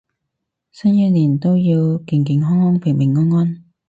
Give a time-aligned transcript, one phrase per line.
[0.71, 3.63] 新一年都要健健康康平平安安